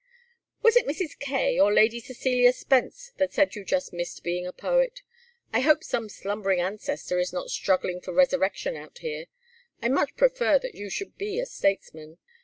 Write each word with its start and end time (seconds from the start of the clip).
"Was 0.63 0.75
it 0.75 0.87
Mrs. 0.87 1.15
Kaye 1.19 1.59
or 1.59 1.71
Lady 1.71 1.99
Cecilia 1.99 2.53
Spence 2.53 3.11
that 3.17 3.33
said 3.35 3.53
you 3.55 3.63
just 3.63 3.93
missed 3.93 4.23
being 4.23 4.47
a 4.47 4.51
poet? 4.51 5.03
I 5.53 5.59
hope 5.59 5.83
some 5.83 6.09
slumbering 6.09 6.59
ancestor 6.59 7.19
is 7.19 7.31
not 7.31 7.51
struggling 7.51 8.01
for 8.01 8.11
resurrection 8.11 8.75
out 8.75 8.97
here. 8.97 9.27
I 9.79 9.89
much 9.89 10.15
prefer 10.17 10.57
that 10.57 10.73
you 10.73 10.89
should 10.89 11.19
be 11.19 11.39
a 11.39 11.45
statesman." 11.45 12.17